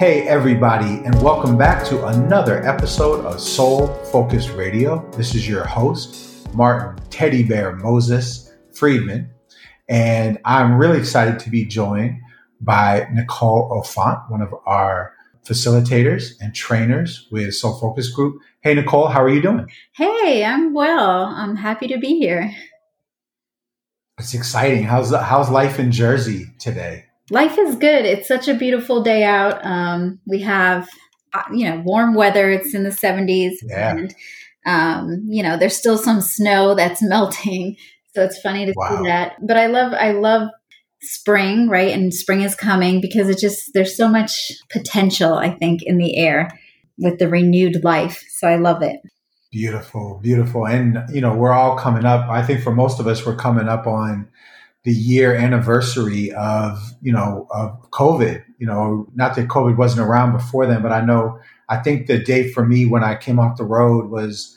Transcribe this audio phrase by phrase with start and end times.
[0.00, 5.06] Hey, everybody, and welcome back to another episode of Soul Focus Radio.
[5.10, 9.30] This is your host, Martin Teddy Bear Moses Friedman,
[9.90, 12.18] and I'm really excited to be joined
[12.62, 15.12] by Nicole Auffant, one of our
[15.44, 18.40] facilitators and trainers with Soul Focus Group.
[18.62, 19.66] Hey, Nicole, how are you doing?
[19.92, 21.26] Hey, I'm well.
[21.26, 22.50] I'm happy to be here.
[24.18, 24.84] It's exciting.
[24.84, 27.04] How's how's life in Jersey today?
[27.30, 28.04] Life is good.
[28.04, 29.64] It's such a beautiful day out.
[29.64, 30.88] Um, we have,
[31.32, 32.50] uh, you know, warm weather.
[32.50, 33.52] It's in the 70s.
[33.62, 33.90] Yeah.
[33.96, 34.14] And,
[34.66, 37.76] um, you know, there's still some snow that's melting.
[38.14, 38.98] So it's funny to Wow.
[38.98, 39.36] see that.
[39.46, 40.48] But I love, I love
[41.02, 41.92] spring, right?
[41.92, 46.16] And spring is coming because it just, there's so much potential, I think, in the
[46.16, 46.48] air
[46.98, 48.24] with the renewed life.
[48.28, 49.00] So I love it.
[49.52, 50.66] Beautiful, beautiful.
[50.66, 52.28] And, you know, we're all coming up.
[52.28, 54.28] I think for most of us, we're coming up on
[54.84, 58.44] the year anniversary of, you know, of COVID.
[58.58, 62.18] You know, not that COVID wasn't around before then, but I know, I think the
[62.18, 64.56] date for me when I came off the road was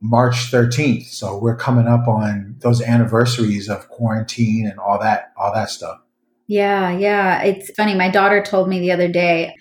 [0.00, 1.06] March 13th.
[1.06, 6.00] So we're coming up on those anniversaries of quarantine and all that, all that stuff.
[6.48, 7.42] Yeah, yeah.
[7.42, 7.94] It's funny.
[7.94, 9.54] My daughter told me the other day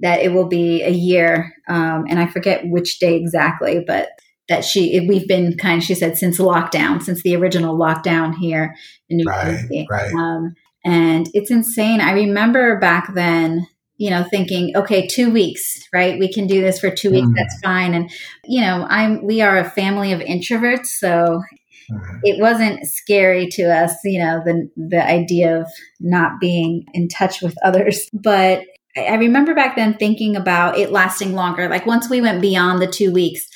[0.00, 4.08] that it will be a year, um, and I forget which day exactly, but
[4.50, 5.82] that she we've been kind.
[5.82, 8.76] She said since lockdown, since the original lockdown here
[9.08, 10.12] in New Right, Jersey, right.
[10.12, 12.02] Um, and it's insane.
[12.02, 13.66] I remember back then.
[13.96, 16.18] You know, thinking, okay, two weeks, right?
[16.18, 17.28] We can do this for two weeks.
[17.28, 17.34] Mm.
[17.36, 17.92] That's fine.
[17.92, 18.10] And
[18.46, 21.42] you know, I'm we are a family of introverts, so
[21.90, 22.20] Mhm.
[22.22, 25.66] it wasn't scary to us, you know, the the idea of
[26.00, 28.08] not being in touch with others.
[28.14, 28.62] But
[28.96, 31.68] I I remember back then thinking about it lasting longer.
[31.68, 33.46] Like once we went beyond the two weeks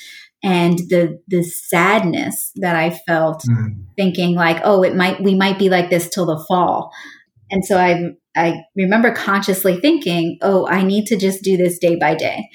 [0.43, 3.85] and the the sadness that I felt Mm.
[3.97, 6.91] thinking like, oh, it might we might be like this till the fall.
[7.51, 11.95] And so I I remember consciously thinking, oh, I need to just do this day
[11.95, 12.49] by day.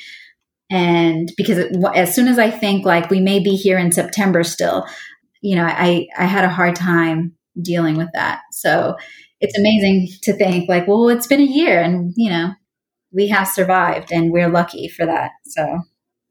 [0.70, 4.44] And because it, as soon as I think like we may be here in September
[4.44, 4.86] still,
[5.42, 8.40] you know, I I had a hard time dealing with that.
[8.52, 8.96] So
[9.40, 12.50] it's amazing to think like, well, it's been a year and, you know,
[13.12, 15.30] we have survived and we're lucky for that.
[15.46, 15.80] So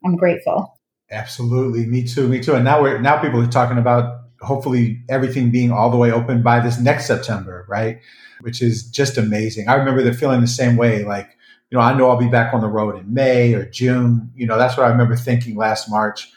[0.05, 0.78] I'm grateful.
[1.11, 2.53] Absolutely, me too, me too.
[2.53, 6.43] And now we're now people are talking about hopefully everything being all the way open
[6.43, 7.99] by this next September, right?
[8.41, 9.67] Which is just amazing.
[9.67, 11.03] I remember the feeling the same way.
[11.03, 11.35] Like,
[11.69, 14.31] you know, I know I'll be back on the road in May or June.
[14.35, 16.31] You know, that's what I remember thinking last March.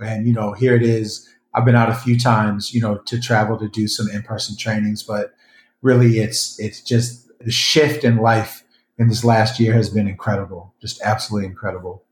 [0.00, 1.28] And you know, here it is.
[1.54, 5.02] I've been out a few times, you know, to travel to do some in-person trainings,
[5.02, 5.34] but
[5.82, 8.64] really, it's it's just the shift in life
[8.98, 12.04] in this last year has been incredible, just absolutely incredible.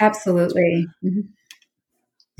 [0.00, 0.86] Absolutely.
[1.04, 1.28] Mhm.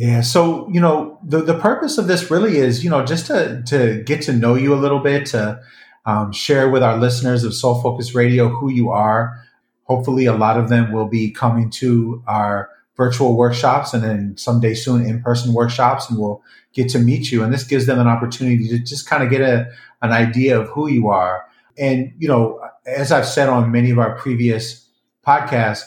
[0.01, 0.23] Yeah.
[0.23, 4.03] So, you know, the, the purpose of this really is, you know, just to, to
[4.05, 5.61] get to know you a little bit, to
[6.07, 9.45] um, share with our listeners of Soul Focus Radio who you are.
[9.85, 14.73] Hopefully, a lot of them will be coming to our virtual workshops and then someday
[14.73, 17.43] soon in person workshops, and we'll get to meet you.
[17.43, 20.71] And this gives them an opportunity to just kind of get a, an idea of
[20.71, 21.45] who you are.
[21.77, 24.89] And, you know, as I've said on many of our previous
[25.27, 25.85] podcasts,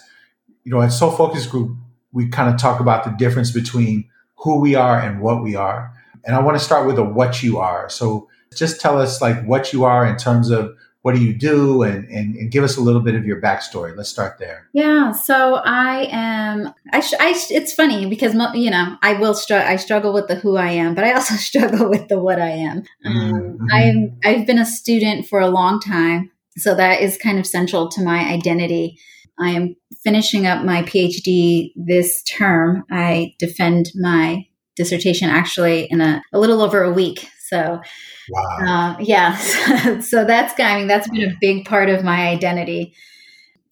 [0.64, 1.78] you know, at Soul Focus Group,
[2.14, 4.08] we kind of talk about the difference between
[4.38, 5.92] who we are and what we are.
[6.26, 7.90] And I want to start with a what you are.
[7.90, 11.84] So just tell us like what you are in terms of what do you do
[11.84, 13.96] and, and, and give us a little bit of your backstory.
[13.98, 14.70] Let's start there.
[14.74, 16.74] Yeah, so I am.
[16.94, 19.68] I, sh- I sh- it's funny because mo- you know I will struggle.
[19.68, 22.50] I struggle with the who I am, but I also struggle with the what I
[22.52, 22.84] am.
[23.06, 23.68] Um, Mhm.
[23.74, 24.18] I'm.
[24.24, 28.02] I've been a student for a long time, so that is kind of central to
[28.02, 28.98] my identity.
[29.40, 32.84] I am finishing up my PhD this term.
[32.92, 34.46] I defend my
[34.76, 37.28] dissertation actually in a, a little over a week.
[37.50, 37.80] So
[38.30, 38.96] Wow.
[38.96, 39.36] uh, yeah,
[40.00, 42.94] so that's I mean that's been a big part of my identity.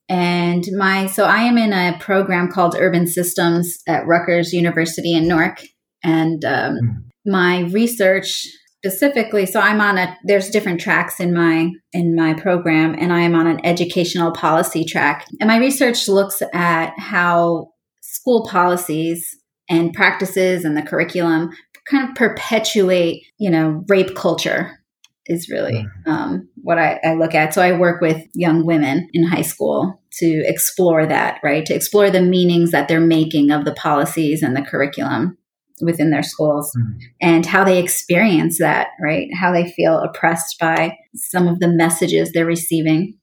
[0.10, 5.28] And my so I am in a program called Urban Systems at Rutgers University in
[5.28, 5.64] Newark,
[6.04, 7.04] and um, Mm.
[7.26, 8.46] my research
[8.84, 9.46] specifically.
[9.46, 13.36] So I'm on a there's different tracks in my in my program, and I am
[13.36, 15.28] on an educational policy track.
[15.40, 17.70] And my research looks at how
[18.02, 19.38] school policies
[19.70, 21.52] and practices and the curriculum
[21.90, 24.80] kind of perpetuate, you know, rape culture
[25.28, 27.54] is really um, what I, I look at.
[27.54, 31.66] So I work with young women in high school to explore that, right?
[31.68, 35.38] To explore the meanings that they're making of the policies and the curriculum
[35.82, 37.00] within their schools Mhm.
[37.22, 39.28] and how they experience that, right?
[39.34, 43.16] How they feel oppressed by some of the messages they're receiving.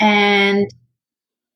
[0.00, 0.68] And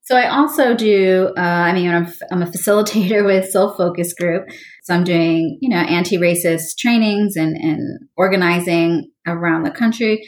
[0.03, 4.49] so I also do, uh, I mean, I'm, I'm a facilitator with Soul Focus Group.
[4.83, 10.27] So I'm doing, you know, anti-racist trainings and, and organizing around the country.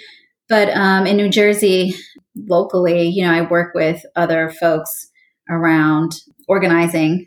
[0.49, 1.94] But um, in New Jersey,
[2.37, 5.08] locally, you know, I work with other folks
[5.50, 6.12] around
[6.49, 7.26] organizing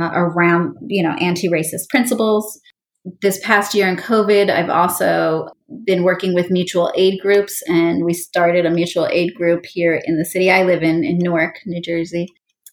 [0.00, 2.60] uh, around, you know, anti-racist principles.
[3.22, 5.48] This past year in COVID, I've also
[5.84, 10.18] been working with mutual aid groups and we started a mutual aid group here in
[10.18, 12.28] the city I live in, in Newark, New Jersey.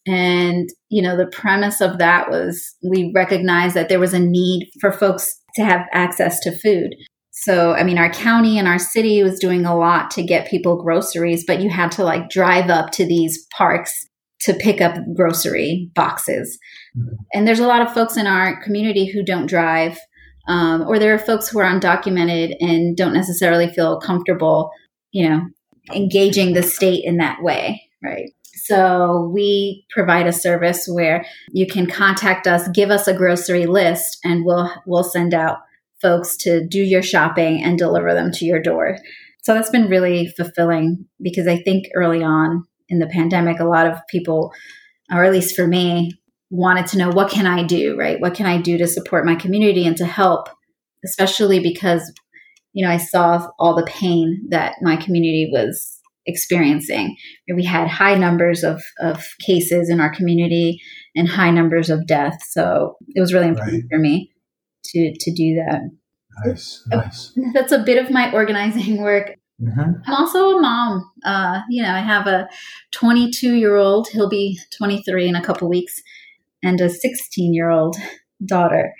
[0.05, 4.69] And, you know, the premise of that was we recognized that there was a need
[4.81, 6.95] for folks to have access to food.
[7.31, 10.81] So, I mean, our county and our city was doing a lot to get people
[10.81, 14.07] groceries, but you had to like drive up to these parks
[14.43, 16.57] to pick up grocery boxes.
[16.97, 17.15] Mm-hmm.
[17.33, 19.99] And there's a lot of folks in our community who don't drive,
[20.47, 24.71] um, or there are folks who are undocumented and don't necessarily feel comfortable,
[25.11, 25.41] you know,
[25.93, 28.31] engaging the state in that way, right?
[28.65, 34.19] So we provide a service where you can contact us, give us a grocery list,
[34.23, 35.57] and we'll we'll send out
[36.01, 38.97] folks to do your shopping and deliver them to your door.
[39.41, 43.88] So that's been really fulfilling because I think early on in the pandemic, a lot
[43.88, 44.51] of people,
[45.12, 46.13] or at least for me,
[46.50, 48.19] wanted to know what can I do, right?
[48.19, 50.50] What can I do to support my community and to help,
[51.03, 52.12] especially because,
[52.74, 57.15] you know, I saw all the pain that my community was experiencing.
[57.53, 60.79] We had high numbers of, of cases in our community
[61.15, 62.53] and high numbers of deaths.
[62.53, 63.89] So it was really important right.
[63.91, 64.31] for me
[64.86, 65.81] to, to do that.
[66.45, 67.38] Nice, oh, nice.
[67.53, 69.38] That's a bit of my organizing work.
[69.63, 69.92] Mm-hmm.
[70.06, 71.12] I'm also a mom.
[71.24, 72.50] Uh, you know, I have a
[72.92, 74.07] 22 year old.
[74.10, 76.01] He'll be 23 in a couple weeks,
[76.62, 77.95] and a 16 year old
[78.45, 78.94] daughter.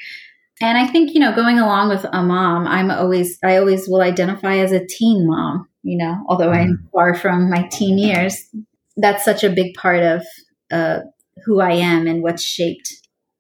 [0.62, 4.01] And I think you know, going along with a mom, I'm always I always will
[4.01, 5.68] identify as a teen mom.
[5.83, 6.71] You know, although mm-hmm.
[6.71, 8.48] I'm far from my teen years,
[8.95, 10.25] that's such a big part of
[10.71, 11.00] uh,
[11.45, 12.94] who I am and what's shaped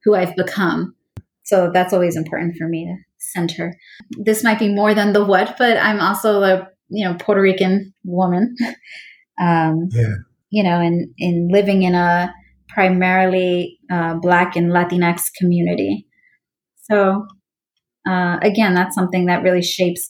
[0.03, 0.95] who I've become.
[1.43, 3.77] So that's always important for me to center.
[4.11, 7.93] This might be more than the what, but I'm also a you know Puerto Rican
[8.03, 8.55] woman.
[9.39, 10.15] um, yeah.
[10.49, 12.33] You know, and in living in a
[12.69, 16.07] primarily uh, Black and Latinx community.
[16.83, 17.25] So
[18.07, 20.09] uh, again, that's something that really shapes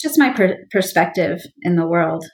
[0.00, 2.24] just my per- perspective in the world.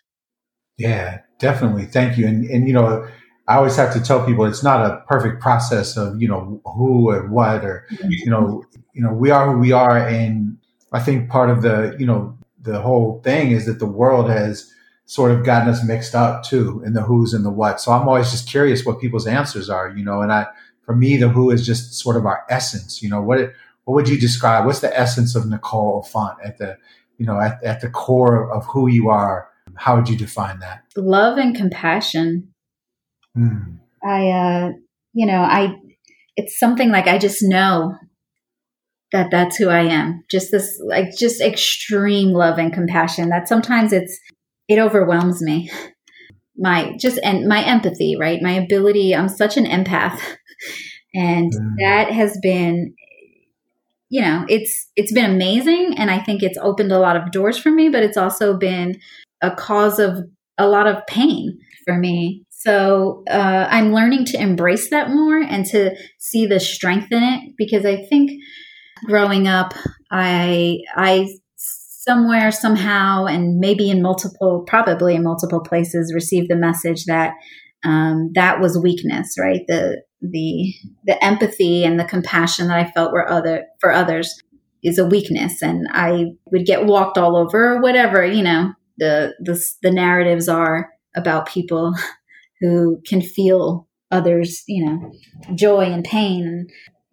[0.79, 1.87] Yeah, definitely.
[1.87, 2.27] Thank you.
[2.27, 3.07] And and you know,
[3.49, 7.11] I always have to tell people it's not a perfect process of you know who
[7.11, 8.65] or what or you know
[8.95, 10.59] you know we are who we are, and
[10.93, 12.36] I think part of the you know
[12.67, 14.73] the whole thing is that the world has
[15.07, 17.81] sort of gotten us mixed up too in the who's and the what.
[17.81, 20.47] So I'm always just curious what people's answers are, you know, and I,
[20.83, 23.53] for me, the who is just sort of our essence, you know, what,
[23.85, 24.67] what would you describe?
[24.67, 26.77] What's the essence of Nicole Auffant at the,
[27.19, 29.49] you know, at, at the core of who you are?
[29.75, 30.83] How would you define that?
[30.97, 32.53] Love and compassion.
[33.37, 33.79] Mm.
[34.05, 34.71] I, uh,
[35.13, 35.75] you know, I,
[36.37, 37.95] it's something like I just know
[39.13, 40.25] that that's who I am.
[40.31, 44.19] Just this, like, just extreme love and compassion that sometimes it's,
[44.69, 45.71] it overwhelms me.
[46.59, 48.41] My just, and my empathy, right?
[48.43, 50.21] My ability, I'm such an empath.
[51.15, 51.75] And mm.
[51.79, 52.95] that has been,
[54.09, 55.95] you know, it's, it's been amazing.
[55.99, 58.99] And I think it's opened a lot of doors for me, but it's also been
[59.43, 60.19] a cause of
[60.59, 62.45] a lot of pain for me.
[62.51, 67.53] So uh, I'm learning to embrace that more and to see the strength in it
[67.57, 68.31] because I think
[69.05, 69.75] growing up,
[70.11, 77.05] I I somewhere somehow and maybe in multiple probably in multiple places received the message
[77.07, 77.35] that
[77.85, 79.63] um, that was weakness right?
[79.69, 80.73] The the
[81.05, 84.35] the empathy and the compassion that i felt were other for others
[84.83, 85.63] is a weakness.
[85.63, 90.49] And i would get walked all over or whatever you know the the, the narratives
[90.49, 91.95] are about people
[92.61, 95.13] who can feel others you know
[95.55, 96.67] joy and pain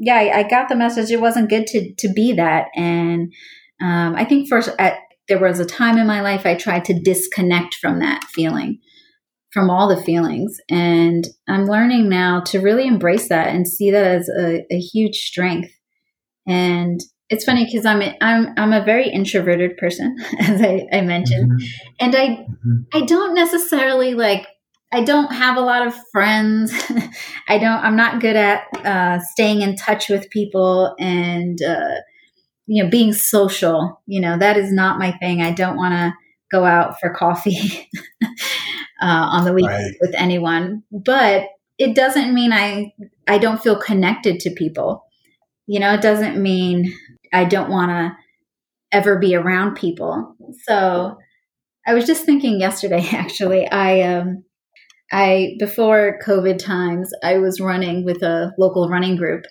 [0.03, 1.11] yeah, I, I, got the message.
[1.11, 3.33] It wasn't good to to be that, and
[3.81, 6.99] um, I think first at there was a time in my life I tried to
[6.99, 8.79] disconnect from that feeling,
[9.51, 14.05] from all the feelings, and I'm learning now to really embrace that and see that
[14.05, 15.71] as a, a huge strength.
[16.45, 21.01] And it's funny because I'm a, I'm I'm a very introverted person, as I, I
[21.01, 21.65] mentioned, mm-hmm.
[21.99, 22.81] and I mm-hmm.
[22.93, 24.45] I don't necessarily like
[24.93, 26.71] I don't have a lot of friends.
[27.47, 27.83] I don't.
[27.83, 31.95] I'm not good at uh, staying in touch with people and uh,
[32.67, 34.01] you know being social.
[34.05, 35.41] You know that is not my thing.
[35.41, 36.13] I don't want to
[36.51, 37.89] go out for coffee
[38.23, 38.27] uh,
[39.01, 39.95] on the weekend right.
[39.99, 40.83] with anyone.
[40.91, 41.47] But
[41.79, 42.93] it doesn't mean I
[43.27, 45.05] I don't feel connected to people.
[45.65, 46.93] You know, it doesn't mean
[47.33, 48.15] I don't want to
[48.91, 50.35] ever be around people.
[50.67, 51.17] So
[51.87, 53.07] I was just thinking yesterday.
[53.11, 54.43] Actually, I um
[55.13, 59.45] I before COVID times, I was running with a local running group,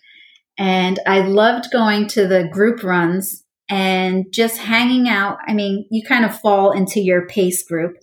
[0.58, 5.38] and I loved going to the group runs and just hanging out.
[5.46, 7.96] I mean, you kind of fall into your pace group,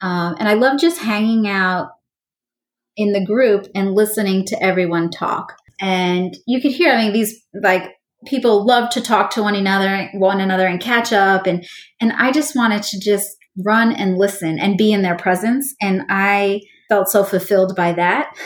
[0.00, 1.90] um, and I love just hanging out
[2.96, 5.54] in the group and listening to everyone talk.
[5.80, 7.90] And you could hear, I mean, these like
[8.26, 11.46] people love to talk to one another, one another and catch up.
[11.46, 11.66] And,
[12.00, 15.74] and I just wanted to just run and listen and be in their presence.
[15.80, 16.60] And I
[16.92, 18.36] felt so fulfilled by that.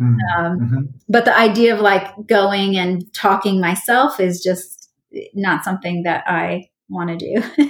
[0.00, 0.16] Mm-hmm.
[0.36, 0.80] Um, mm-hmm.
[1.08, 4.90] But the idea of like going and talking myself is just
[5.32, 7.42] not something that I want to do.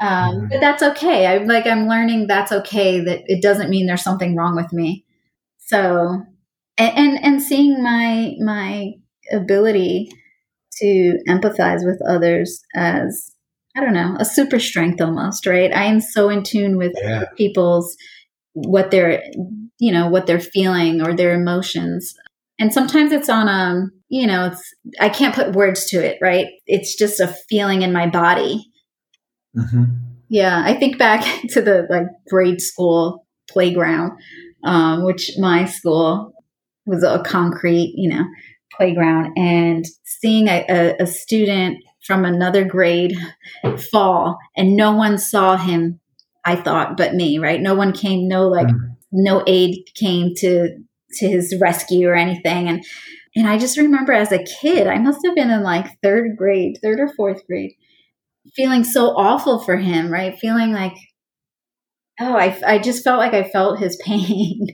[0.00, 0.46] um, mm-hmm.
[0.48, 1.26] But that's okay.
[1.26, 5.04] I'm like, I'm learning that's okay, that it doesn't mean there's something wrong with me.
[5.58, 6.22] So,
[6.78, 8.92] and, and, and seeing my, my
[9.30, 10.10] ability
[10.80, 13.34] to empathize with others as
[13.76, 15.72] I don't know, a super strength almost, right?
[15.72, 17.26] I am so in tune with yeah.
[17.36, 17.96] people's
[18.52, 19.22] what they're
[19.78, 22.14] you know what they're feeling or their emotions.
[22.60, 26.18] And sometimes it's on a um, you know it's i can't put words to it
[26.20, 26.48] right?
[26.66, 28.64] It's just a feeling in my body.
[29.56, 29.84] Mm-hmm.
[30.28, 34.12] yeah i think back to the like grade school playground
[34.62, 36.34] um, which my school
[36.84, 38.24] was a concrete you know
[38.78, 39.36] playground.
[39.36, 43.14] And seeing a, a, a student from another grade
[43.90, 46.00] fall and no one saw him
[46.48, 50.76] i thought but me right no one came no like mm-hmm no aid came to
[51.12, 52.84] to his rescue or anything and
[53.36, 56.78] and I just remember as a kid, I must have been in like third grade,
[56.82, 57.72] third or fourth grade,
[58.56, 60.36] feeling so awful for him, right?
[60.36, 60.94] Feeling like,
[62.18, 64.66] oh, I, I just felt like I felt his pain.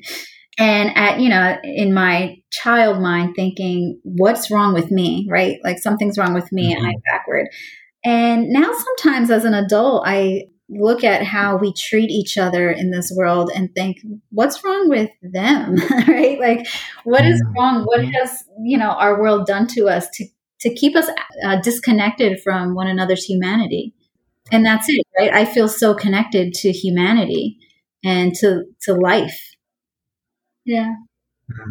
[0.57, 5.59] and at, you know, in my child mind, thinking, what's wrong with me, right?
[5.62, 6.78] Like something's wrong with me mm-hmm.
[6.78, 7.49] and I'm backward.
[8.02, 12.90] And now sometimes as an adult, I, look at how we treat each other in
[12.90, 13.99] this world and think
[14.30, 15.76] what's wrong with them?
[16.09, 16.38] Right?
[16.38, 16.66] Like
[17.04, 17.85] what is wrong?
[17.85, 20.26] What has you know our world done to us to
[20.61, 21.09] to keep us
[21.44, 23.94] uh, disconnected from one another's humanity?
[24.52, 25.33] And that's it right?
[25.33, 27.59] I feel so connected to humanity
[28.04, 29.40] and to to life.
[30.64, 30.94] Yeah.
[31.50, 31.71] Mm-hmm.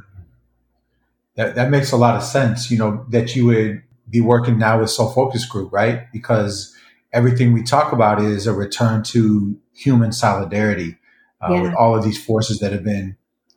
[1.35, 4.79] that that makes a lot of sense you know that you would be working now
[4.79, 6.12] with soul focus group right?
[6.12, 6.73] Because
[7.13, 10.98] everything we talk about is a return to human solidarity
[11.41, 11.62] uh, yeah.
[11.62, 13.15] with all of these forces that have been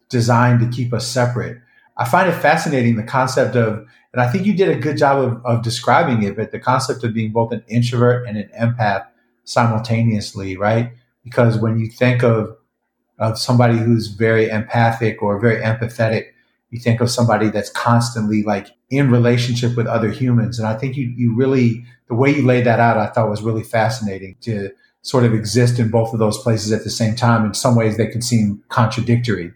[0.09, 1.59] designed to keep us separate.
[1.97, 5.19] I find it fascinating the concept of, and I think you did a good job
[5.19, 9.07] of, of describing it, but the concept of being both an introvert and an empath
[9.45, 10.93] simultaneously, right?
[11.25, 12.57] Because when you think of
[13.19, 16.27] of somebody who's very empathic or very empathetic,
[16.71, 20.59] you think of somebody that's constantly like in relationship with other humans.
[20.59, 23.43] And I think you, you really, the way you laid that out, I thought was
[23.43, 24.71] really fascinating to
[25.03, 27.45] sort of exist in both of those places at the same time.
[27.45, 29.53] In some ways, they can seem contradictory,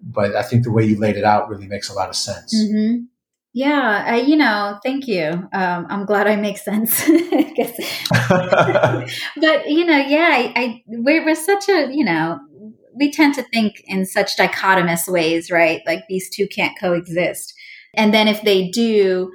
[0.00, 2.54] but I think the way you laid it out really makes a lot of sense.
[2.54, 3.04] Mm-hmm.
[3.52, 5.26] Yeah, I, you know, thank you.
[5.52, 7.04] Um, I'm glad I make sense.
[8.28, 12.38] but you know, yeah, I, I we're, we're such a you know
[12.94, 15.82] we tend to think in such dichotomous ways, right?
[15.86, 17.54] Like these two can't coexist.
[17.94, 19.32] And then if they do,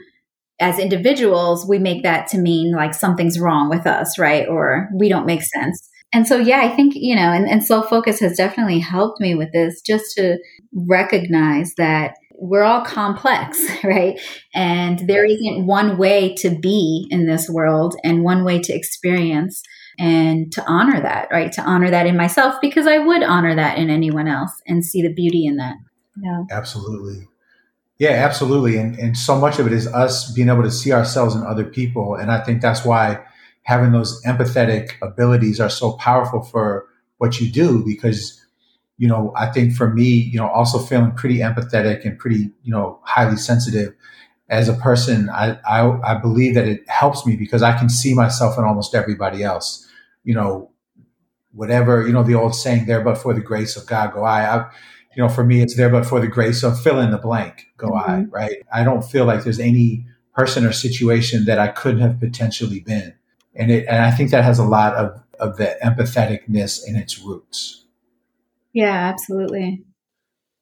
[0.60, 4.48] as individuals, we make that to mean like something's wrong with us, right?
[4.48, 5.90] Or we don't make sense.
[6.14, 9.36] And so, yeah, I think, you know, and, and soul focus has definitely helped me
[9.36, 10.38] with this just to
[10.74, 14.20] recognize that we're all complex, right?
[14.54, 19.62] And there isn't one way to be in this world and one way to experience
[20.00, 21.52] and to honor that, right?
[21.54, 25.02] To honor that in myself because I would honor that in anyone else and see
[25.02, 25.76] the beauty in that.
[26.22, 26.44] Yeah.
[26.52, 27.28] Absolutely.
[27.98, 28.78] Yeah, absolutely.
[28.78, 31.64] And and so much of it is us being able to see ourselves in other
[31.64, 32.16] people.
[32.16, 33.24] And I think that's why
[33.64, 36.88] having those empathetic abilities are so powerful for
[37.18, 38.42] what you do because
[38.98, 42.72] you know, I think for me, you know, also feeling pretty empathetic and pretty, you
[42.72, 43.94] know, highly sensitive
[44.50, 48.14] as a person, I, I, I believe that it helps me because I can see
[48.14, 49.88] myself in almost everybody else
[50.24, 50.72] you know,
[51.54, 54.44] whatever, you know, the old saying, there but for the grace of God go I.
[54.58, 54.70] I
[55.16, 57.68] you know, for me, it's there but for the grace of fill in the blank
[57.78, 58.10] go mm-hmm.
[58.10, 58.58] I, right?
[58.74, 63.14] I don't feel like there's any person or situation that I couldn't have potentially been.
[63.56, 67.20] And it, and I think that has a lot of, of the empatheticness in its
[67.20, 67.86] roots.
[68.74, 69.84] Yeah, absolutely.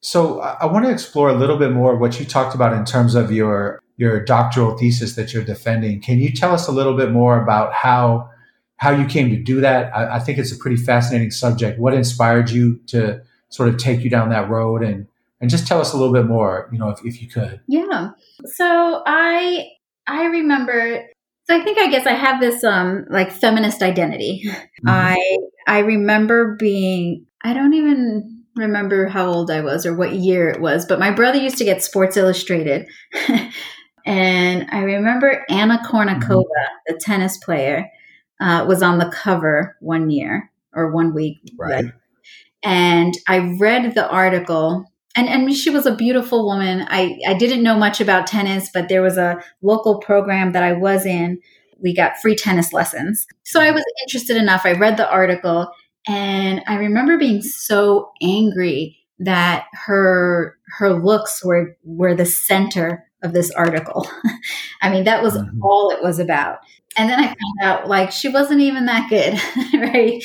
[0.00, 2.84] So I, I want to explore a little bit more what you talked about in
[2.84, 6.00] terms of your your doctoral thesis that you're defending.
[6.00, 8.28] Can you tell us a little bit more about how
[8.76, 9.94] how you came to do that.
[9.96, 11.78] I, I, think it's a pretty fascinating subject.
[11.78, 13.22] What inspired you to
[13.54, 15.06] sort of take you down that road and
[15.40, 17.60] and just tell us a little bit more, you know, if, if you could.
[17.68, 18.10] Yeah.
[18.46, 19.68] So I
[20.06, 21.06] I remember
[21.46, 24.42] so I think I guess I have this um like feminist identity.
[24.44, 24.88] Mm-hmm.
[24.88, 30.48] I I remember being I don't even remember how old I was or what year
[30.48, 32.86] it was, but my brother used to get Sports Illustrated.
[34.06, 36.74] and I remember Anna Kournikova, mm-hmm.
[36.86, 37.90] the tennis player
[38.40, 41.38] uh, was on the cover one year or one week.
[41.56, 41.86] Right.
[42.64, 46.86] And I read the article and, and she was a beautiful woman.
[46.88, 50.72] I, I didn't know much about tennis, but there was a local program that I
[50.72, 51.40] was in.
[51.78, 53.26] We got free tennis lessons.
[53.44, 54.62] So I was interested enough.
[54.64, 55.70] I read the article
[56.08, 63.32] and I remember being so angry that her her looks were were the center of
[63.32, 64.06] this article.
[64.82, 65.62] I mean, that was mm-hmm.
[65.62, 66.58] all it was about.
[66.96, 69.34] And then I found out like she wasn't even that good,
[69.80, 70.22] right?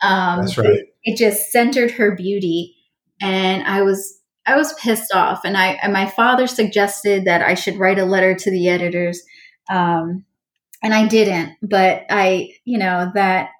[0.00, 0.87] Um, That's right.
[1.04, 2.76] It, just centered her beauty,
[3.20, 5.44] and I was I was pissed off.
[5.44, 9.22] And I and my father suggested that I should write a letter to the editors,
[9.70, 10.24] um,
[10.82, 11.54] and I didn't.
[11.62, 13.50] But I, you know, that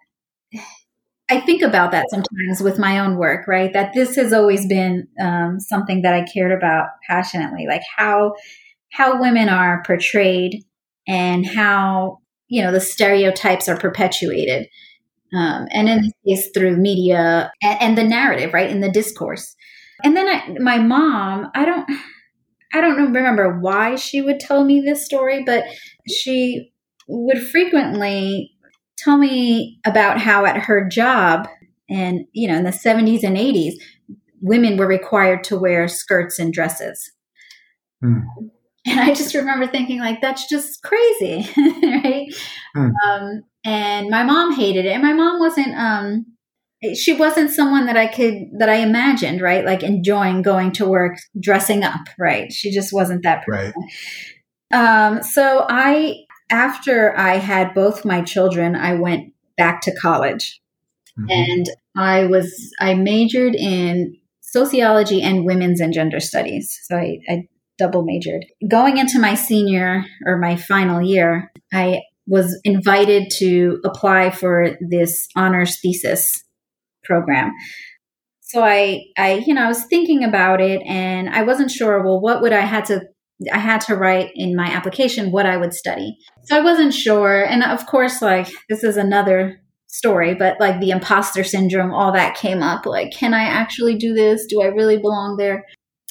[1.31, 3.73] I think about that sometimes with my own work, right?
[3.73, 8.35] That this has always been um, something that I cared about passionately, like how
[8.91, 10.65] how women are portrayed
[11.07, 14.69] and how you know the stereotypes are perpetuated,
[15.35, 19.55] um, and in this case through media and, and, the narrative, right, in the discourse.
[20.05, 21.91] And then I, my mom, I don't,
[22.73, 25.65] I don't remember why she would tell me this story, but
[26.07, 26.73] she
[27.09, 28.53] would frequently
[28.99, 31.49] tell me about how at her job
[31.89, 33.75] and you know in the 70s and 80s
[34.43, 37.13] women were required to wear skirts and dresses
[38.05, 38.23] mm.
[38.89, 42.29] And i just remember thinking like that's just crazy right
[42.77, 42.93] mm.
[43.07, 46.27] um, and my mom hated it and my mom wasn't um,
[46.95, 51.19] she wasn't someone that i could that i imagined right like enjoying going to work
[51.41, 53.75] dressing up right she just wasn't that person
[54.73, 55.07] right.
[55.09, 60.61] um, so i after I had both my children, I went back to college.
[61.19, 61.31] Mm-hmm.
[61.31, 61.67] And
[61.97, 66.79] I was, I majored in sociology and women's and gender studies.
[66.85, 67.49] So I, I
[67.79, 68.45] double majored.
[68.69, 75.29] Going into my senior or my final year, I was invited to apply for this
[75.35, 76.45] honors thesis
[77.05, 77.53] program.
[78.41, 82.21] So I, I, you know, I was thinking about it and I wasn't sure, well,
[82.21, 83.03] what would I had to
[83.53, 86.17] I had to write in my application what I would study.
[86.47, 87.45] So I wasn't sure.
[87.45, 92.37] And of course, like, this is another story, but like the imposter syndrome, all that
[92.37, 92.85] came up.
[92.85, 94.47] Like, can I actually do this?
[94.47, 95.65] Do I really belong there?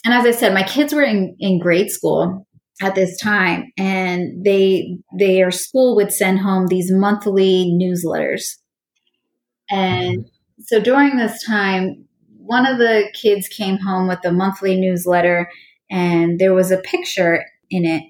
[0.06, 2.48] And as I said, my kids were in, in grade school
[2.82, 8.44] at this time and they their school would send home these monthly newsletters.
[9.70, 10.30] And
[10.60, 12.06] so during this time,
[12.38, 15.50] one of the kids came home with a monthly newsletter
[15.90, 18.04] and there was a picture in it.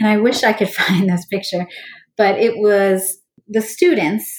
[0.00, 1.66] And I wish I could find this picture,
[2.16, 4.30] but it was the students,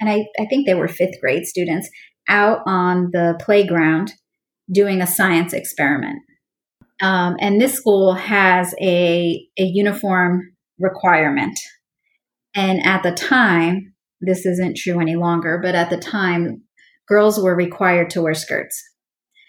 [0.00, 1.88] and I, I think they were fifth grade students,
[2.28, 4.14] out on the playground
[4.72, 6.20] doing a science experiment.
[7.00, 11.58] Um, and this school has a, a uniform requirement.
[12.54, 16.62] And at the time, this isn't true any longer, but at the time,
[17.08, 18.82] girls were required to wear skirts.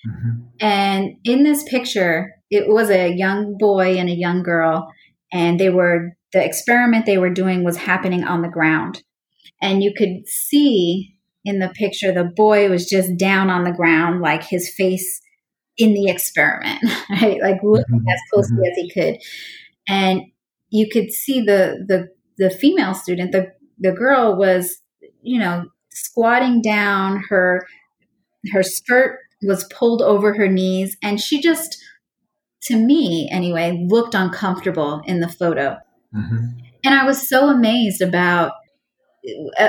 [0.08, 0.42] Mm-hmm.
[0.60, 4.92] And in this picture, it was a young boy and a young girl,
[5.32, 9.04] and they were the experiment they were doing was happening on the ground.
[9.62, 14.22] And you could see in the picture the boy was just down on the ground,
[14.22, 15.22] like his face
[15.78, 16.80] in the experiment,
[17.10, 17.42] right?
[17.42, 18.10] Like looking mm-hmm.
[18.10, 18.66] as closely mm-hmm.
[18.66, 19.18] as he could.
[19.88, 20.24] And
[20.70, 24.82] you could see the the the female student, the the girl was,
[25.22, 27.68] you know, squatting down, her
[28.52, 31.78] her skirt was pulled over her knees, and she just
[32.64, 35.78] to me anyway, looked uncomfortable in the photo.
[36.16, 36.46] Mm-hmm.
[36.84, 38.54] And I was so amazed about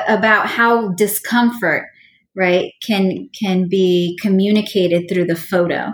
[0.08, 1.88] about how discomfort,
[2.36, 5.92] right, can can be communicated through the photo.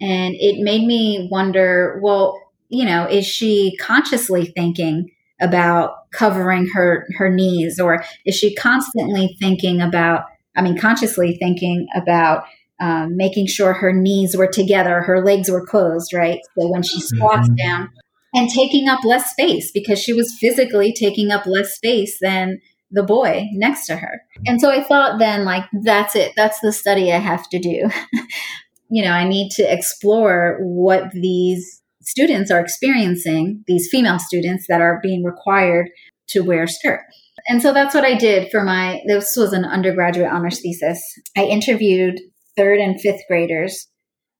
[0.00, 7.06] And it made me wonder, well, you know, is she consciously thinking about covering her
[7.16, 10.24] her knees or is she constantly thinking about
[10.56, 12.44] I mean consciously thinking about
[12.80, 16.40] um, making sure her knees were together, her legs were closed, right?
[16.58, 17.54] So when she squats mm-hmm.
[17.54, 17.90] down
[18.34, 22.60] and taking up less space because she was physically taking up less space than
[22.92, 24.22] the boy next to her.
[24.46, 26.32] And so I thought then, like, that's it.
[26.36, 27.90] That's the study I have to do.
[28.90, 34.80] you know, I need to explore what these students are experiencing, these female students that
[34.80, 35.88] are being required
[36.28, 37.00] to wear skirt.
[37.48, 41.02] And so that's what I did for my, this was an undergraduate honors thesis.
[41.36, 42.20] I interviewed
[42.56, 43.88] third and fifth graders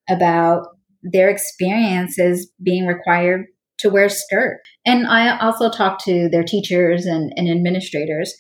[0.08, 0.66] about
[1.02, 3.46] their experiences being required
[3.82, 4.60] to wear skirt.
[4.84, 8.34] And I also talked to their teachers and, and administrators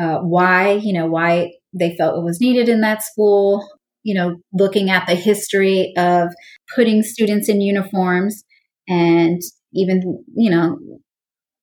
[0.00, 3.66] uh, why, you know, why they felt it was needed in that school,
[4.02, 6.28] you know, looking at the history of
[6.74, 8.44] putting students in uniforms
[8.88, 9.40] and
[9.72, 10.78] even, you know,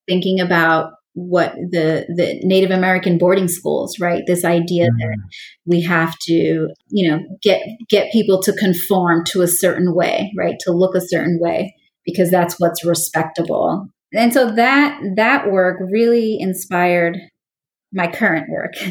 [0.07, 4.21] thinking about what the the Native American boarding schools, right?
[4.27, 4.97] This idea mm-hmm.
[4.99, 5.17] that
[5.65, 10.55] we have to, you know, get get people to conform to a certain way, right?
[10.61, 11.73] To look a certain way
[12.07, 13.87] because that's what's respectable.
[14.15, 17.19] And so that that work really inspired
[17.93, 18.73] my current work.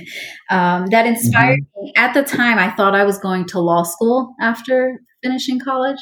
[0.49, 1.87] Um, that inspired mm-hmm.
[1.87, 1.93] me.
[1.97, 5.99] At the time, I thought I was going to law school after finishing college.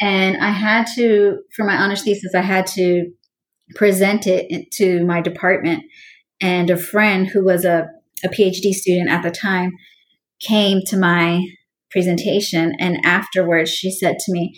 [0.00, 3.12] And I had to, for my honors thesis, I had to
[3.76, 5.84] present it to my department.
[6.40, 7.86] And a friend who was a,
[8.24, 9.70] a PhD student at the time
[10.40, 11.46] came to my
[11.92, 12.72] presentation.
[12.80, 14.52] And afterwards, she said to me,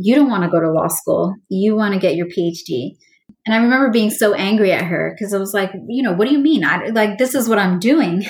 [0.00, 2.96] You don't want to go to law school, you want to get your PhD.
[3.44, 6.28] And I remember being so angry at her because I was like, you know, what
[6.28, 6.64] do you mean?
[6.64, 8.24] I like this is what I'm doing.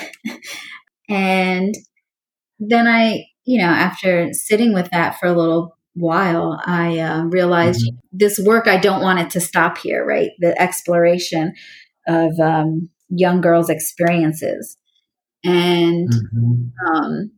[1.09, 1.75] and
[2.59, 7.85] then I, you know, after sitting with that for a little while, I uh, realized
[7.85, 7.97] mm-hmm.
[8.11, 10.31] this work, I don't want it to stop here, right?
[10.39, 11.53] The exploration
[12.07, 14.77] of um, young girls' experiences.
[15.43, 16.95] And, mm-hmm.
[16.95, 17.31] um,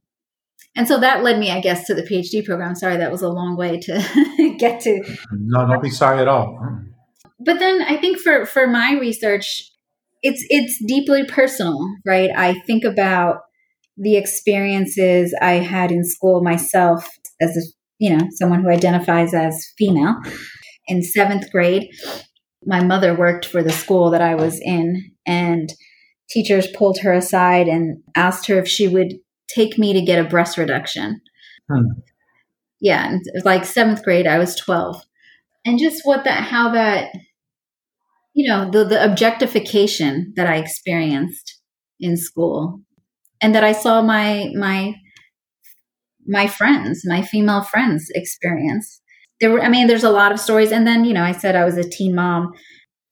[0.76, 2.76] and so that led me, I guess, to the PhD program.
[2.76, 5.04] Sorry, that was a long way to get to.
[5.32, 6.82] No, don't be sorry at all
[7.44, 9.70] but then I think for for my research,
[10.22, 12.30] it's it's deeply personal, right?
[12.36, 13.42] I think about
[13.98, 17.08] the experiences I had in school myself
[17.42, 17.62] as a
[17.98, 20.16] you know someone who identifies as female.
[20.88, 21.90] In seventh grade,
[22.66, 25.74] my mother worked for the school that I was in, and
[26.30, 29.16] teachers pulled her aside and asked her if she would
[29.54, 31.22] take me to get a breast reduction.
[31.70, 31.86] Hmm.
[32.80, 35.04] Yeah, like seventh grade, I was twelve,
[35.66, 37.12] and just what that how that
[38.34, 41.60] you know the the objectification that I experienced
[42.00, 42.82] in school
[43.42, 44.96] and that I saw my my
[46.28, 49.02] my friends, my female friends experience.
[49.40, 51.56] There were I mean there's a lot of stories and then you know I said
[51.56, 52.52] I was a teen mom.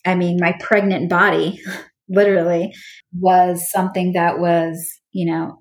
[0.06, 1.62] I mean my pregnant body
[2.10, 2.74] literally
[3.14, 5.58] was something that was, you know,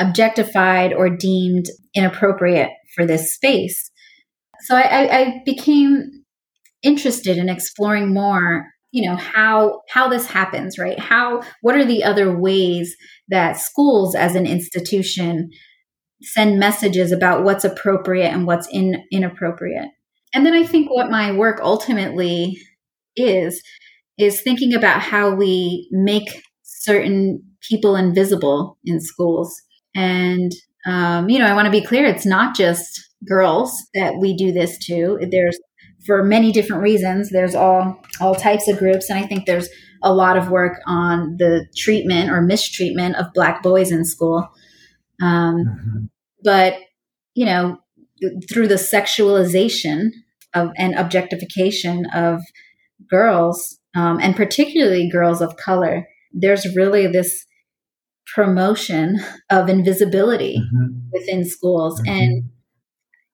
[0.00, 3.90] objectified or deemed inappropriate for this space.
[4.62, 6.24] So I, I, became
[6.82, 10.98] interested in exploring more you know how how this happens right?
[10.98, 12.96] How what are the other ways
[13.28, 15.50] that schools as an institution
[16.22, 19.88] send messages about what's appropriate and what's in, inappropriate?
[20.34, 22.58] And then i think what my work ultimately
[23.16, 23.62] is
[24.18, 29.60] is thinking about how we make certain people invisible in schools
[29.94, 30.52] and
[30.86, 34.50] um, you know i want to be clear it's not just girls that we do
[34.52, 35.58] this to there's
[36.04, 37.30] for many different reasons.
[37.30, 39.68] There's all all types of groups, and I think there's
[40.02, 44.48] a lot of work on the treatment or mistreatment of black boys in school.
[45.20, 46.04] Um, mm-hmm.
[46.42, 46.78] But
[47.34, 47.78] you know,
[48.50, 50.10] through the sexualization
[50.54, 52.40] of and objectification of
[53.08, 57.44] girls, um, and particularly girls of color, there's really this
[58.34, 60.98] promotion of invisibility mm-hmm.
[61.12, 62.10] within schools, mm-hmm.
[62.10, 62.50] and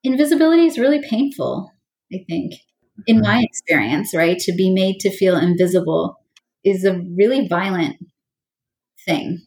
[0.02, 1.72] invisibility is really painful
[2.12, 2.54] I think,
[3.06, 4.38] in my experience, right?
[4.38, 6.20] To be made to feel invisible
[6.64, 7.96] is a really violent
[9.04, 9.44] thing.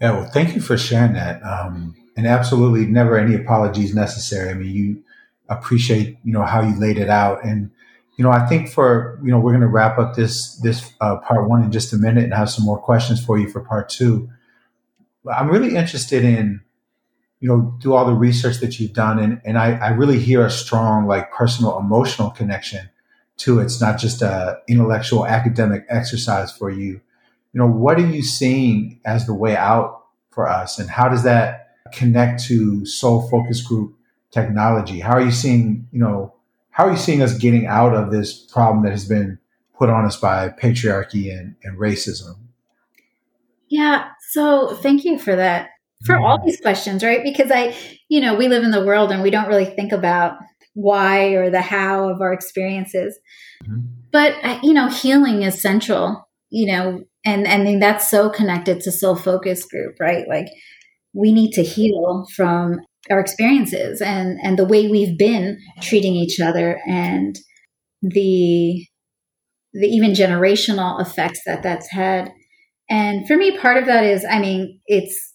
[0.00, 1.42] Yeah, well, thank you for sharing that.
[1.42, 4.50] Um, and absolutely, never any apologies necessary.
[4.50, 5.04] I mean, you
[5.48, 7.70] appreciate, you know, how you laid it out, and
[8.16, 11.16] you know, I think for you know, we're going to wrap up this this uh,
[11.18, 13.88] part one in just a minute and have some more questions for you for part
[13.88, 14.28] two.
[15.32, 16.62] I'm really interested in
[17.42, 19.18] you know, do all the research that you've done.
[19.18, 22.88] And, and I, I really hear a strong, like personal, emotional connection
[23.38, 23.64] to it.
[23.64, 27.00] It's not just a intellectual academic exercise for you.
[27.52, 30.78] You know, what are you seeing as the way out for us?
[30.78, 33.96] And how does that connect to soul focus group
[34.30, 35.00] technology?
[35.00, 36.31] How are you seeing, you know,
[36.72, 39.38] how are you seeing us getting out of this problem that has been
[39.78, 42.36] put on us by patriarchy and, and racism?
[43.68, 44.08] Yeah.
[44.30, 45.70] So thank you for that
[46.04, 47.22] for all these questions, right?
[47.22, 47.76] Because I,
[48.08, 50.36] you know, we live in the world and we don't really think about
[50.74, 53.18] why or the how of our experiences.
[53.64, 53.80] Mm-hmm.
[54.10, 58.92] But uh, you know, healing is central, you know, and and that's so connected to
[58.92, 60.26] soul focus group, right?
[60.28, 60.48] Like
[61.12, 66.40] we need to heal from our experiences and and the way we've been treating each
[66.40, 67.38] other and
[68.00, 68.86] the
[69.72, 72.30] the even generational effects that that's had.
[72.90, 75.34] And for me, part of that is, I mean, it's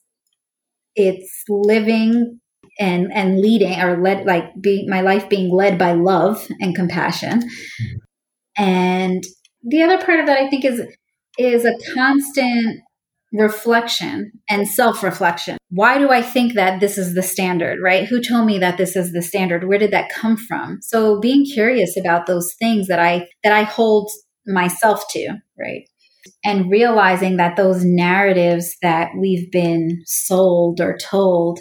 [0.95, 2.39] it's living
[2.79, 7.39] and and leading or led like be my life being led by love and compassion
[7.41, 8.63] mm-hmm.
[8.63, 9.23] and
[9.63, 10.81] the other part of that i think is
[11.37, 12.81] is a constant
[13.33, 18.45] reflection and self-reflection why do i think that this is the standard right who told
[18.45, 22.25] me that this is the standard where did that come from so being curious about
[22.25, 24.09] those things that i that i hold
[24.47, 25.83] myself to, right?
[26.43, 31.59] And realizing that those narratives that we've been sold or told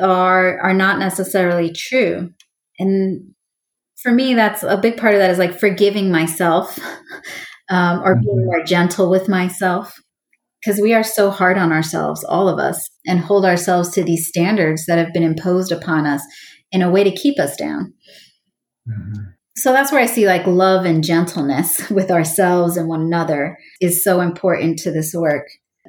[0.00, 2.30] are are not necessarily true.
[2.78, 3.34] And
[4.02, 6.78] for me, that's a big part of that is like forgiving myself
[7.68, 8.46] um, or being mm-hmm.
[8.46, 9.94] more gentle with myself
[10.62, 14.28] because we are so hard on ourselves, all of us, and hold ourselves to these
[14.28, 16.22] standards that have been imposed upon us
[16.70, 17.92] in a way to keep us down.
[18.88, 19.22] Mm-hmm.
[19.56, 24.02] So that's where I see like love and gentleness with ourselves and one another is
[24.02, 25.46] so important to this work.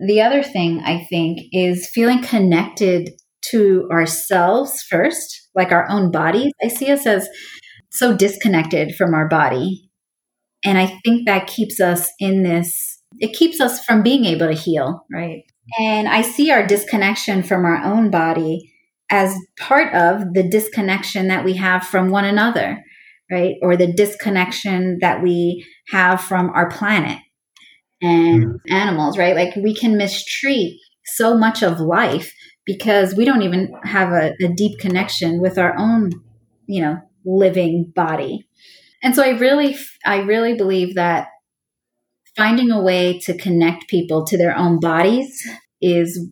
[0.08, 3.12] The other thing I think is feeling connected
[3.52, 6.52] to ourselves first, like our own bodies.
[6.64, 7.28] I see us as
[7.92, 9.90] so disconnected from our body.
[10.66, 14.54] And I think that keeps us in this, it keeps us from being able to
[14.54, 15.44] heal, right?
[15.80, 18.74] And I see our disconnection from our own body
[19.10, 22.84] as part of the disconnection that we have from one another,
[23.32, 23.56] right?
[23.62, 27.20] Or the disconnection that we have from our planet
[28.02, 28.60] and mm.
[28.70, 29.36] animals, right?
[29.36, 32.34] Like we can mistreat so much of life
[32.66, 36.12] because we don't even have a, a deep connection with our own,
[36.66, 38.48] you know, living body.
[39.02, 41.28] And so I really, I really believe that
[42.36, 45.32] finding a way to connect people to their own bodies
[45.82, 46.32] is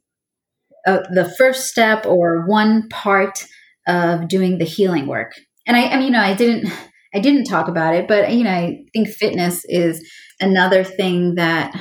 [0.88, 3.46] uh, the first step or one part
[3.88, 5.32] of doing the healing work.
[5.68, 6.72] And I, I mean, you know, I didn't,
[7.14, 10.08] I didn't talk about it, but you know, I think fitness is
[10.40, 11.76] another thing that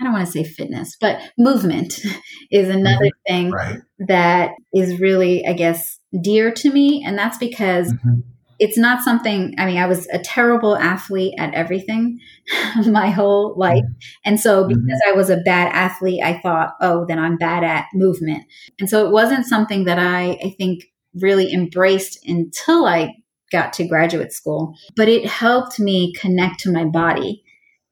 [0.00, 2.00] I don't want to say fitness, but movement
[2.50, 3.32] is another mm-hmm.
[3.32, 3.78] thing right.
[4.08, 7.04] that is really, I guess, dear to me.
[7.06, 8.20] And that's because mm-hmm
[8.58, 12.18] it's not something i mean i was a terrible athlete at everything
[12.86, 13.84] my whole life
[14.24, 14.68] and so mm-hmm.
[14.68, 15.12] because mm-hmm.
[15.12, 18.44] i was a bad athlete i thought oh then i'm bad at movement
[18.78, 20.84] and so it wasn't something that i i think
[21.20, 23.12] really embraced until i
[23.52, 27.42] got to graduate school but it helped me connect to my body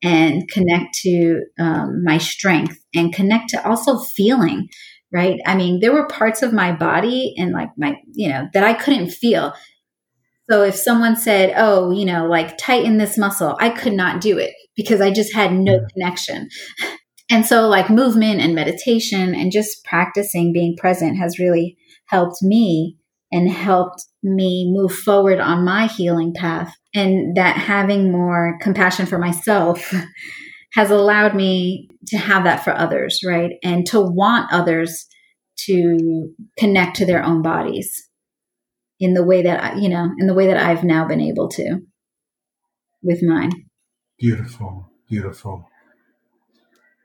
[0.05, 4.69] and connect to um, my strength and connect to also feeling
[5.13, 8.65] right i mean there were parts of my body and like my you know that
[8.65, 9.53] i couldn't feel
[10.53, 14.37] so if someone said, oh, you know, like tighten this muscle, I could not do
[14.37, 16.49] it because I just had no connection.
[17.31, 22.99] And so, like movement and meditation and just practicing being present has really helped me
[23.31, 26.75] and helped me move forward on my healing path.
[26.95, 29.95] And that having more compassion for myself
[30.75, 33.53] has allowed me to have that for others, right?
[33.65, 35.07] And to want others
[35.69, 38.11] to connect to their own bodies
[39.03, 41.49] in the way that I, you know, in the way that I've now been able
[41.49, 41.81] to
[43.03, 43.51] with mine.
[44.17, 45.69] Beautiful, beautiful.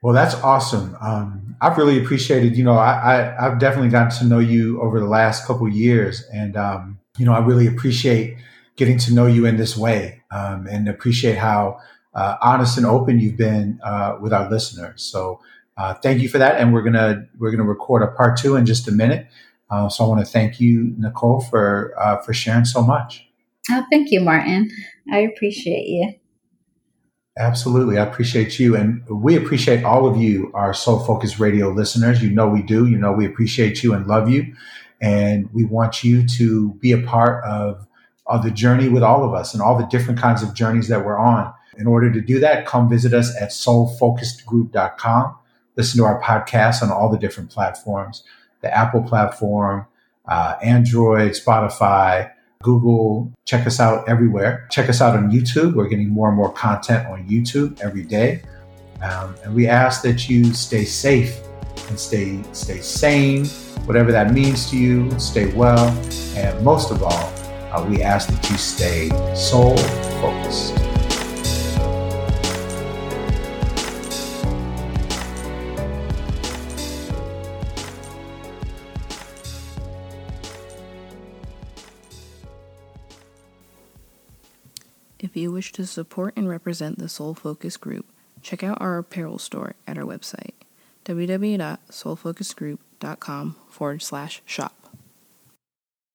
[0.04, 0.96] Well, that's awesome.
[1.02, 5.00] Um, I've really appreciated, you know, I, I, have definitely gotten to know you over
[5.00, 6.24] the last couple years.
[6.32, 8.38] And, um, you know, I really appreciate
[8.76, 11.80] getting to know you in this way um, and appreciate how
[12.14, 15.02] uh, honest and open you've been uh, with our listeners.
[15.02, 15.42] So
[15.78, 16.62] uh, thank you for that.
[16.62, 19.26] And we're going to, we're going to record a part two in just a minute.
[19.70, 23.28] Uh, so I want to thank you, Nicole, for uh, for sharing so much.
[23.70, 24.72] Oh, thank you, Martin.
[25.12, 26.14] I appreciate you.
[27.38, 32.24] Absolutely, I appreciate you, and we appreciate all of you, our Soul Focus Radio listeners.
[32.24, 32.88] You know we do.
[32.88, 34.56] You know we appreciate you and love you,
[35.02, 37.86] and we want you to be a part of
[38.26, 41.06] of the journey with all of us and all the different kinds of journeys that
[41.06, 41.54] we're on.
[41.78, 45.36] In order to do that, come visit us at soulfocusedgroup.com.
[45.76, 48.24] Listen to our podcast on all the different platforms
[48.62, 49.86] the Apple platform,
[50.28, 52.32] uh, Android, Spotify,
[52.64, 53.32] Google.
[53.46, 54.68] Check us out everywhere.
[54.72, 55.76] Check us out on YouTube.
[55.76, 58.42] We're getting more and more content on YouTube every day.
[59.02, 61.40] Um, and we ask that you stay safe
[61.90, 63.46] and stay stay sane,
[63.86, 65.18] whatever that means to you.
[65.20, 65.90] Stay well,
[66.36, 67.34] and most of all,
[67.72, 69.78] uh, we ask that you stay soul
[70.20, 70.87] focused.
[85.58, 88.06] Wish to support and represent the Soul Focus Group,
[88.44, 90.52] check out our apparel store at our website,
[91.04, 94.77] www.soulfocusedgroup.com forward slash shop.